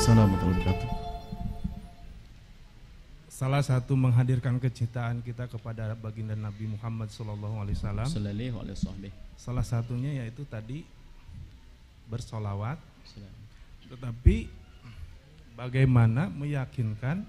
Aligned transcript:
Waalaikumsalam 0.00 0.32
warahmatullahi 0.32 0.60
wabarakatuh. 0.64 0.90
Salah 3.28 3.60
satu 3.60 3.92
menghadirkan 4.00 4.56
kecintaan 4.56 5.20
kita 5.20 5.44
kepada 5.44 5.92
baginda 5.92 6.32
Nabi 6.32 6.72
Muhammad 6.72 7.12
Sallallahu 7.12 7.60
Alaihi 7.60 7.76
Wasallam. 7.76 8.08
Sallallahu 8.08 8.64
alaihi 8.64 8.76
wasallam. 8.80 9.12
Salah 9.36 9.60
satunya 9.60 10.24
yaitu 10.24 10.48
tadi 10.48 10.88
bersolawat. 12.08 12.80
Tetapi 13.92 14.48
bagaimana 15.52 16.32
meyakinkan 16.32 17.20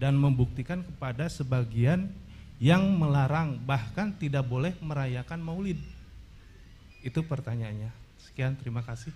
dan 0.00 0.16
membuktikan 0.16 0.80
kepada 0.80 1.28
sebagian 1.28 2.08
yang 2.56 2.88
melarang 2.96 3.60
bahkan 3.68 4.16
tidak 4.16 4.48
boleh 4.48 4.72
merayakan 4.80 5.44
Maulid? 5.44 5.76
Itu 7.04 7.20
pertanyaannya. 7.20 7.92
Sekian 8.16 8.56
terima 8.56 8.80
kasih. 8.80 9.12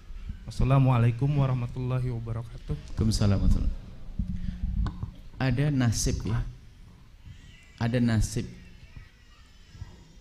Wassalamualaikum 0.49 1.29
warahmatullahi 1.29 2.09
wabarakatuh. 2.09 2.73
Waalaikumsalam. 2.97 3.69
Ada 5.37 5.69
nasib 5.69 6.25
ya. 6.25 6.41
Ada 7.77 8.01
nasib 8.01 8.49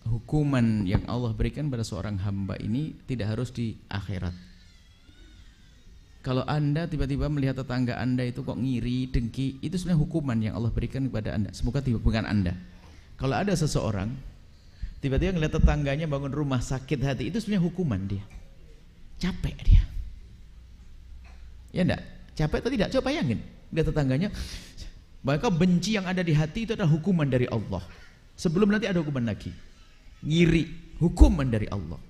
hukuman 0.03 0.83
yang 0.83 1.07
Allah 1.07 1.31
berikan 1.31 1.71
pada 1.71 1.87
seorang 1.87 2.19
hamba 2.19 2.59
ini 2.59 2.91
tidak 3.07 3.39
harus 3.39 3.55
di 3.55 3.79
akhirat. 3.87 4.35
Kalau 6.27 6.43
Anda 6.43 6.91
tiba-tiba 6.91 7.31
melihat 7.31 7.63
tetangga 7.63 7.95
Anda 7.95 8.27
itu 8.27 8.43
kok 8.43 8.59
ngiri, 8.59 9.07
dengki, 9.07 9.63
itu 9.63 9.79
sebenarnya 9.79 10.03
hukuman 10.03 10.37
yang 10.43 10.59
Allah 10.59 10.75
berikan 10.75 11.07
kepada 11.07 11.39
Anda. 11.39 11.55
Semoga 11.55 11.79
tidak 11.79 12.03
bukan 12.03 12.27
Anda. 12.27 12.51
Kalau 13.15 13.31
ada 13.31 13.55
seseorang 13.55 14.11
tiba-tiba 14.99 15.39
melihat 15.39 15.63
tetangganya 15.63 16.03
bangun 16.03 16.35
rumah 16.35 16.59
sakit 16.59 16.99
hati, 16.99 17.31
itu 17.31 17.39
sebenarnya 17.39 17.63
hukuman 17.63 18.01
dia. 18.11 18.27
Capek 19.23 19.55
dia. 19.63 19.86
Ya 21.77 21.85
enggak? 21.85 22.01
Capek 22.33 22.57
atau 22.65 22.71
tidak? 22.73 22.87
Coba 22.89 23.13
bayangin. 23.13 23.39
Lihat 23.69 23.85
tetangganya, 23.93 24.29
maka 25.21 25.53
benci 25.53 25.93
yang 25.93 26.09
ada 26.09 26.25
di 26.25 26.33
hati 26.33 26.65
itu 26.65 26.73
adalah 26.73 26.89
hukuman 26.89 27.29
dari 27.29 27.45
Allah. 27.53 27.85
Sebelum 28.33 28.73
nanti 28.73 28.89
ada 28.89 28.97
hukuman 28.97 29.29
lagi. 29.29 29.53
Ngiri, 30.25 30.97
hukuman 30.97 31.45
dari 31.45 31.69
Allah. 31.69 32.01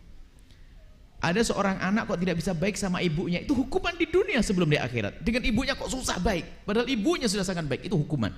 Ada 1.20 1.52
seorang 1.52 1.82
anak 1.82 2.08
kok 2.08 2.22
tidak 2.22 2.38
bisa 2.40 2.54
baik 2.54 2.78
sama 2.80 3.02
ibunya, 3.04 3.44
itu 3.44 3.52
hukuman 3.58 3.92
di 3.98 4.06
dunia 4.08 4.40
sebelum 4.40 4.70
di 4.70 4.78
akhirat. 4.78 5.20
Dengan 5.20 5.44
ibunya 5.44 5.74
kok 5.74 5.90
susah 5.90 6.22
baik, 6.22 6.64
padahal 6.64 6.88
ibunya 6.88 7.26
sudah 7.26 7.44
sangat 7.44 7.66
baik, 7.66 7.90
itu 7.90 7.98
hukuman. 7.98 8.32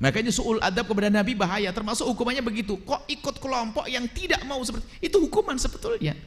Makanya 0.00 0.32
suul 0.32 0.58
adab 0.64 0.90
kepada 0.90 1.12
Nabi 1.12 1.38
bahaya, 1.38 1.70
termasuk 1.70 2.08
hukumannya 2.08 2.42
begitu. 2.42 2.80
Kok 2.82 3.06
ikut 3.06 3.36
kelompok 3.38 3.86
yang 3.86 4.08
tidak 4.10 4.42
mau 4.48 4.58
seperti 4.64 4.88
itu 4.98 5.16
hukuman 5.22 5.54
sebetulnya. 5.60 6.18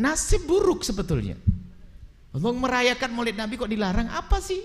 Nasib 0.00 0.48
buruk 0.48 0.80
sebetulnya. 0.80 1.36
Allah 2.32 2.52
merayakan 2.56 3.12
maulid 3.12 3.36
Nabi 3.36 3.60
kok 3.60 3.68
dilarang? 3.68 4.08
Apa 4.08 4.40
sih? 4.40 4.64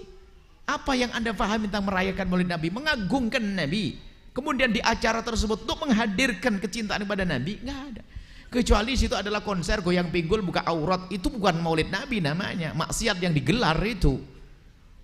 Apa 0.64 0.95
yang 0.95 1.11
anda 1.11 1.36
paham 1.36 1.67
tentang 1.67 1.83
merayakan 1.83 2.25
maulid 2.31 2.47
Nabi? 2.47 2.72
Mengagungkan 2.72 3.44
Nabi. 3.44 4.00
Kemudian 4.31 4.72
di 4.72 4.80
acara 4.80 5.19
tersebut 5.19 5.67
untuk 5.67 5.83
menghadirkan 5.83 6.59
kecintaan 6.59 7.08
kepada 7.08 7.23
Nabi, 7.23 7.59
nggak 7.64 7.80
ada. 7.92 8.03
Kecuali 8.52 8.95
situ 8.95 9.16
adalah 9.16 9.39
konser 9.39 9.80
goyang 9.80 10.11
pinggul 10.11 10.44
buka 10.44 10.64
aurat, 10.67 11.08
itu 11.11 11.31
bukan 11.31 11.59
maulid 11.59 11.88
Nabi 11.88 12.20
namanya, 12.20 12.75
maksiat 12.75 13.20
yang 13.20 13.31
digelar 13.31 13.80
itu. 13.83 14.20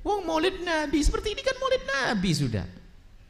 Wong 0.03 0.27
maulid 0.27 0.59
Nabi, 0.63 0.99
seperti 0.99 1.31
ini 1.31 1.41
kan 1.43 1.55
maulid 1.59 1.83
Nabi 1.83 2.31
sudah. 2.35 2.65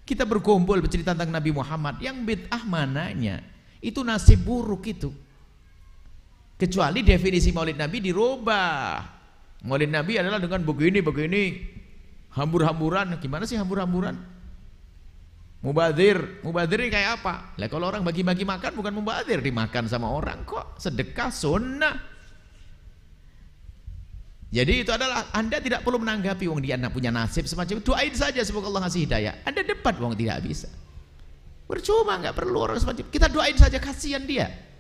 Kita 0.01 0.25
berkumpul 0.25 0.81
bercerita 0.81 1.13
tentang 1.13 1.33
Nabi 1.33 1.53
Muhammad, 1.53 2.01
yang 2.01 2.21
bid'ah 2.25 2.65
mananya? 2.65 3.45
Itu 3.77 4.01
nasib 4.01 4.41
buruk 4.41 4.89
itu. 4.89 5.13
Kecuali 6.61 7.01
definisi 7.01 7.49
maulid 7.49 7.73
Nabi 7.73 7.97
dirubah. 8.05 9.01
Maulid 9.65 9.89
Nabi 9.89 10.21
adalah 10.21 10.37
dengan 10.37 10.61
begini 10.61 11.01
begini 11.01 11.57
hambur-hamburan. 12.37 13.17
Gimana 13.17 13.49
sih 13.49 13.57
hambur-hamburan? 13.57 14.13
Mubadir, 15.65 16.41
mubadir 16.45 16.85
kayak 16.85 17.17
apa? 17.17 17.57
Lah 17.57 17.65
kalau 17.65 17.89
orang 17.89 18.05
bagi-bagi 18.05 18.45
makan 18.45 18.77
bukan 18.77 18.93
mubadir, 18.93 19.41
dimakan 19.41 19.89
sama 19.89 20.13
orang 20.13 20.45
kok. 20.45 20.77
Sedekah 20.77 21.33
sunnah. 21.33 21.97
Jadi 24.53 24.85
itu 24.85 24.93
adalah 24.93 25.33
Anda 25.33 25.57
tidak 25.65 25.81
perlu 25.81 25.97
menanggapi 25.97 26.45
wong 26.45 26.61
dia 26.61 26.77
punya 26.93 27.09
nasib 27.09 27.49
semacam 27.49 27.81
itu. 27.81 27.89
Doain 27.89 28.13
saja 28.13 28.37
semoga 28.45 28.69
Allah 28.69 28.85
ngasih 28.85 29.01
hidayah. 29.09 29.33
Anda 29.49 29.65
debat 29.65 29.97
wong 29.97 30.13
tidak 30.13 30.45
bisa. 30.45 30.69
Percuma 31.65 32.21
nggak 32.21 32.37
perlu 32.37 32.57
orang 32.69 32.77
semacam 32.77 33.09
kita 33.09 33.33
doain 33.33 33.57
saja 33.57 33.81
kasihan 33.81 34.21
dia. 34.29 34.70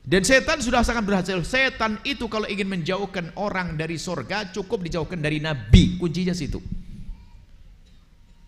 Dan 0.00 0.24
setan 0.24 0.64
sudah 0.64 0.80
sangat 0.80 1.04
berhasil. 1.04 1.36
Setan 1.44 2.00
itu 2.08 2.24
kalau 2.26 2.48
ingin 2.48 2.66
menjauhkan 2.66 3.36
orang 3.36 3.76
dari 3.76 4.00
sorga 4.00 4.48
cukup 4.48 4.80
dijauhkan 4.84 5.20
dari 5.20 5.38
Nabi. 5.38 6.00
Kuncinya 6.00 6.32
situ. 6.32 6.58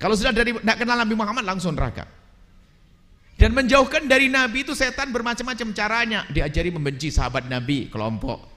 Kalau 0.01 0.19
sudah 0.19 0.35
dari 0.35 0.57
tidak 0.57 0.77
kenal 0.83 0.99
Nabi 0.99 1.15
Muhammad 1.15 1.45
langsung 1.47 1.77
neraka. 1.77 2.09
Dan 3.37 3.55
menjauhkan 3.55 4.07
dari 4.07 4.31
Nabi 4.33 4.65
itu 4.67 4.73
setan 4.75 5.13
bermacam-macam 5.15 5.69
caranya. 5.77 6.21
Diajari 6.33 6.73
membenci 6.73 7.13
sahabat 7.13 7.47
Nabi, 7.47 7.87
kelompok 7.93 8.53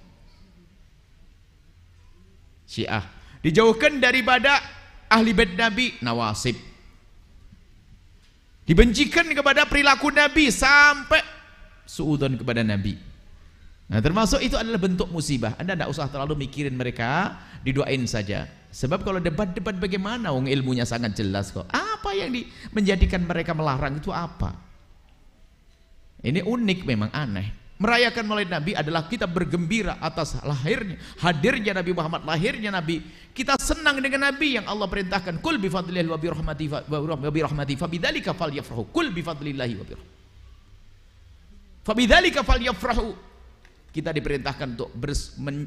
Syiah. 2.66 3.06
Dijauhkan 3.46 4.02
daripada 4.02 4.58
ahli 5.06 5.32
bait 5.38 5.54
Nabi, 5.54 5.94
Nawasib. 6.02 6.58
Dibencikan 8.66 9.30
kepada 9.30 9.70
perilaku 9.70 10.10
Nabi 10.10 10.50
sampai 10.50 11.22
suudon 11.86 12.36
kepada 12.38 12.66
Nabi. 12.66 12.98
Nah 13.86 14.02
termasuk 14.02 14.42
itu 14.42 14.58
adalah 14.58 14.82
bentuk 14.82 15.10
musibah. 15.14 15.54
Anda 15.62 15.78
tidak 15.78 15.94
usah 15.94 16.10
terlalu 16.10 16.50
mikirin 16.50 16.74
mereka, 16.74 17.38
didoain 17.62 18.02
saja. 18.10 18.50
Sebab 18.76 19.08
kalau 19.08 19.24
debat-debat 19.24 19.78
bagaimana, 19.80 20.36
wong 20.36 20.52
ilmunya 20.52 20.84
sangat 20.84 21.16
jelas 21.16 21.54
kok. 21.54 21.64
Apa 21.72 22.12
yang 22.12 22.34
di, 22.34 22.44
menjadikan 22.76 23.24
mereka 23.24 23.56
melarang 23.56 24.02
itu 24.02 24.12
apa? 24.12 24.52
Ini 26.26 26.44
unik 26.44 26.80
memang 26.84 27.14
aneh. 27.14 27.56
Merayakan 27.76 28.24
maulid 28.24 28.48
Nabi 28.48 28.72
adalah 28.72 29.04
kita 29.06 29.28
bergembira 29.28 30.00
atas 30.00 30.40
lahirnya, 30.48 30.96
hadirnya 31.20 31.76
Nabi 31.76 31.92
Muhammad, 31.92 32.24
lahirnya 32.24 32.72
Nabi. 32.72 33.04
Kita 33.36 33.60
senang 33.60 34.00
dengan 34.00 34.32
Nabi 34.32 34.60
yang 34.60 34.66
Allah 34.66 34.88
perintahkan. 34.88 35.44
Kul 35.44 35.60
bi 35.60 35.68
fadlillahi 35.68 36.08
wa 36.08 36.20
bi 36.20 36.28
rahmatihi 36.32 36.70
wa 36.72 37.32
bi 37.32 37.42
rahmatihi 37.44 37.78
fa 37.80 37.88
bidzalika 37.92 38.32
falyafrahu. 38.32 38.96
Kul 38.96 39.12
bi 39.12 39.20
fadlillahi 39.20 39.74
wa 39.76 39.86
bi 39.88 39.92
rahmatihi. 39.92 40.15
Fabidzalika 41.86 42.42
falyafrahu. 42.42 43.14
Kita 43.94 44.12
diperintahkan 44.12 44.76
untuk 44.76 44.92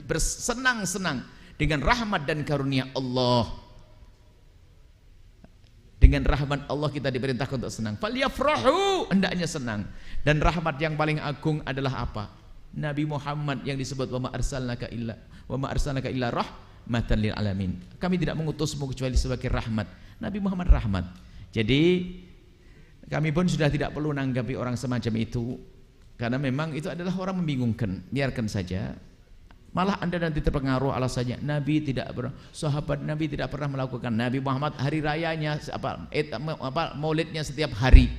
bersenang-senang 0.04 1.24
dengan 1.56 1.80
rahmat 1.80 2.28
dan 2.28 2.44
karunia 2.44 2.90
Allah. 2.92 3.48
Dengan 5.98 6.22
rahmat 6.22 6.68
Allah 6.68 6.90
kita 6.92 7.08
diperintahkan 7.08 7.56
untuk 7.56 7.72
senang. 7.72 7.96
Falyafrahu, 7.96 9.08
hendaknya 9.08 9.48
senang. 9.48 9.88
Dan 10.26 10.42
rahmat 10.42 10.76
yang 10.82 10.98
paling 10.98 11.22
agung 11.22 11.64
adalah 11.64 12.04
apa? 12.04 12.28
Nabi 12.74 13.08
Muhammad 13.08 13.64
yang 13.64 13.80
disebut 13.80 14.12
wa 14.12 14.28
ma 14.28 14.30
arsalnaka 14.30 14.92
illa 14.92 15.16
wa 15.48 15.56
ma 15.56 15.66
arsalnaka 15.72 16.12
illa 16.12 16.28
rahmatan 16.28 17.16
lil 17.16 17.32
alamin. 17.32 17.80
Kami 17.96 18.20
tidak 18.20 18.36
mengutusmu 18.36 18.84
kecuali 18.92 19.16
sebagai 19.16 19.48
rahmat. 19.48 19.88
Nabi 20.20 20.38
Muhammad 20.38 20.68
rahmat. 20.68 21.08
Jadi 21.48 22.12
kami 23.08 23.32
pun 23.32 23.48
sudah 23.48 23.72
tidak 23.72 23.96
perlu 23.96 24.12
nanggapi 24.12 24.52
orang 24.52 24.76
semacam 24.76 25.14
itu 25.16 25.56
karena 26.18 26.34
memang 26.36 26.74
itu 26.74 26.90
adalah 26.90 27.14
orang 27.14 27.38
membingungkan. 27.38 28.02
Biarkan 28.10 28.50
saja. 28.50 28.98
Malah 29.70 30.02
anda 30.02 30.18
nanti 30.18 30.42
terpengaruh 30.42 30.90
alasannya 30.90 31.38
Nabi 31.44 31.84
tidak 31.84 32.10
pernah 32.16 32.32
sahabat 32.50 33.04
Nabi 33.04 33.28
tidak 33.28 33.52
pernah 33.52 33.68
melakukan 33.68 34.10
Nabi 34.10 34.40
Muhammad 34.40 34.74
hari 34.80 35.04
rayanya 35.04 35.60
apa, 35.70 36.08
et, 36.08 36.32
apa 36.34 36.96
maulidnya 36.98 37.44
setiap 37.46 37.76
hari. 37.78 38.10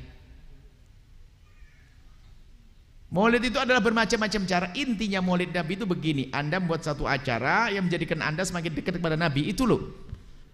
Maulid 3.10 3.42
itu 3.42 3.58
adalah 3.58 3.82
bermacam-macam 3.82 4.42
cara. 4.46 4.70
Intinya 4.78 5.20
maulid 5.26 5.50
Nabi 5.50 5.74
itu 5.74 5.90
begini. 5.90 6.30
Anda 6.30 6.62
membuat 6.62 6.86
satu 6.86 7.10
acara 7.10 7.74
yang 7.74 7.90
menjadikan 7.90 8.22
Anda 8.22 8.46
semakin 8.46 8.70
dekat 8.70 9.02
kepada 9.02 9.18
Nabi. 9.18 9.50
Itu 9.50 9.66
loh. 9.66 9.82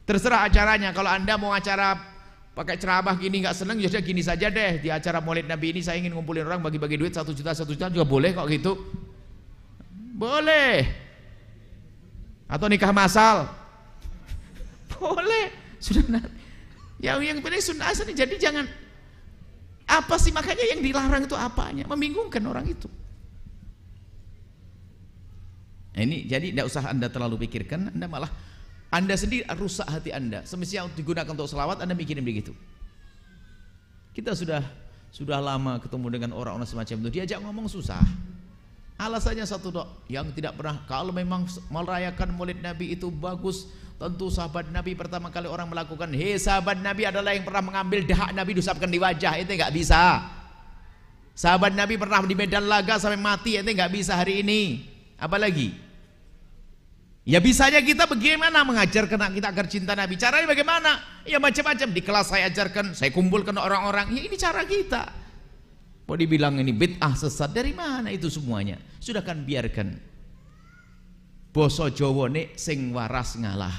Terserah 0.08 0.48
acaranya. 0.48 0.96
Kalau 0.96 1.12
Anda 1.12 1.36
mau 1.36 1.52
acara 1.52 2.15
pakai 2.56 2.80
ceramah 2.80 3.20
gini 3.20 3.44
nggak 3.44 3.54
seneng 3.54 3.78
ya 3.84 3.92
gini 4.00 4.24
saja 4.24 4.48
deh. 4.48 4.80
Di 4.80 4.90
acara 4.90 5.20
Maulid 5.20 5.46
Nabi 5.46 5.76
ini 5.76 5.82
saya 5.84 6.00
ingin 6.00 6.16
ngumpulin 6.16 6.48
orang 6.48 6.64
bagi-bagi 6.64 6.96
duit 6.96 7.12
satu 7.12 7.36
juta 7.36 7.52
satu 7.52 7.76
juta 7.76 7.92
juga 7.92 8.08
boleh 8.08 8.32
kok 8.32 8.48
gitu. 8.48 8.74
Boleh. 10.16 10.88
Atau 12.48 12.72
nikah 12.72 12.96
masal. 12.96 13.52
Boleh. 14.96 15.52
Sudah 15.84 16.24
yang 17.04 17.20
yang 17.20 17.44
penting 17.44 17.60
sunnah 17.60 17.92
asal 17.92 18.08
jadi 18.08 18.32
jangan 18.40 18.66
apa 19.86 20.16
sih 20.18 20.32
makanya 20.34 20.66
yang 20.72 20.82
dilarang 20.82 21.28
itu 21.28 21.36
apanya? 21.36 21.84
Membingungkan 21.86 22.42
orang 22.48 22.66
itu. 22.66 22.90
Nah, 25.96 26.02
ini 26.04 26.28
jadi 26.28 26.52
tidak 26.52 26.66
usah 26.68 26.92
anda 26.92 27.08
terlalu 27.08 27.46
pikirkan 27.48 27.94
anda 27.94 28.08
malah 28.10 28.32
anda 28.96 29.20
sendiri 29.20 29.44
rusak 29.60 29.84
hati 29.92 30.16
Anda. 30.16 30.48
Semestinya 30.48 30.88
digunakan 30.96 31.28
untuk 31.28 31.52
selawat, 31.52 31.84
Anda 31.84 31.92
mikirin 31.92 32.24
begitu. 32.24 32.56
Kita 34.16 34.32
sudah 34.32 34.64
Sudah 35.16 35.40
lama 35.40 35.80
ketemu 35.80 36.12
dengan 36.12 36.36
orang-orang 36.36 36.68
semacam 36.68 37.08
itu, 37.08 37.10
diajak 37.16 37.40
ngomong 37.40 37.72
susah. 37.72 38.04
Alasannya 39.00 39.48
satu 39.48 39.72
dok, 39.72 39.88
yang 40.12 40.28
tidak 40.36 40.60
pernah 40.60 40.84
kalau 40.92 41.16
memang 41.16 41.48
merayakan 41.72 42.36
Maulid 42.36 42.60
Nabi 42.60 43.00
itu 43.00 43.08
bagus, 43.08 43.72
tentu 43.96 44.28
sahabat 44.28 44.68
Nabi 44.76 44.92
pertama 44.92 45.32
kali 45.32 45.48
orang 45.48 45.72
melakukan, 45.72 46.12
hei 46.12 46.36
sahabat 46.36 46.84
Nabi 46.84 47.08
adalah 47.08 47.32
yang 47.32 47.48
pernah 47.48 47.64
mengambil 47.64 48.04
dahak 48.04 48.36
Nabi 48.36 48.60
diusapkan 48.60 48.92
di 48.92 49.00
wajah, 49.00 49.40
itu 49.40 49.56
nggak 49.56 49.72
bisa. 49.72 50.20
Sahabat 51.32 51.72
Nabi 51.72 51.96
pernah 51.96 52.20
di 52.28 52.36
medan 52.36 52.68
laga 52.68 53.00
sampai 53.00 53.16
mati, 53.16 53.56
itu 53.56 53.72
nggak 53.72 53.92
bisa 53.96 54.20
hari 54.20 54.44
ini. 54.44 54.84
Apalagi? 55.16 55.85
Ya 57.26 57.42
bisanya 57.42 57.82
kita 57.82 58.06
bagaimana 58.06 58.62
mengajarkan 58.62 59.18
anak 59.18 59.42
kita 59.42 59.48
agar 59.50 59.66
cinta 59.66 59.98
Nabi. 59.98 60.14
Caranya 60.14 60.46
bagaimana? 60.46 61.02
Ya 61.26 61.42
macam-macam. 61.42 61.90
Di 61.90 62.02
kelas 62.06 62.30
saya 62.30 62.46
ajarkan, 62.54 62.94
saya 62.94 63.10
kumpulkan 63.10 63.58
orang-orang. 63.58 64.14
Ya 64.14 64.22
ini 64.30 64.38
cara 64.38 64.62
kita. 64.62 65.10
Mau 66.06 66.14
dibilang 66.14 66.62
ini 66.62 66.70
bid'ah 66.70 67.18
sesat 67.18 67.50
dari 67.50 67.74
mana 67.74 68.14
itu 68.14 68.30
semuanya? 68.30 68.78
Sudah 69.02 69.26
kan 69.26 69.42
biarkan. 69.42 69.98
Boso 71.50 71.90
Jawa 71.90 72.30
nek 72.30 72.54
sing 72.62 72.94
waras 72.94 73.42
ngalah. 73.42 73.74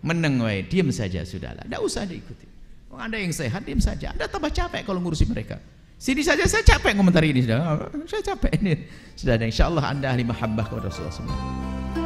Meneng 0.00 0.40
wae, 0.40 0.64
diam 0.64 0.88
saja 0.88 1.28
sudahlah. 1.28 1.68
Tidak 1.68 1.82
usah 1.84 2.08
diikuti. 2.08 2.48
Kalau 2.88 3.04
anda 3.04 3.20
yang 3.20 3.36
sehat, 3.36 3.68
diam 3.68 3.84
saja. 3.84 4.16
Anda 4.16 4.32
tambah 4.32 4.48
capek 4.48 4.80
kalau 4.80 5.04
ngurusi 5.04 5.28
mereka. 5.28 5.60
Sini 5.98 6.22
saja 6.22 6.46
saya 6.46 6.62
capek 6.62 6.94
komentari 6.94 7.34
ini 7.34 7.42
sudah. 7.42 7.90
Saya 8.06 8.22
capek 8.22 8.54
ini. 8.62 8.86
Sudah 9.18 9.34
ada 9.34 9.44
insyaallah 9.50 9.82
Anda 9.82 10.14
ahli 10.14 10.22
mahabbah 10.22 10.70
kepada 10.70 10.86
Rasulullah 10.86 11.10
SAW. 11.10 11.34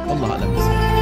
Allah 0.09 0.29
a'lam 0.41 0.92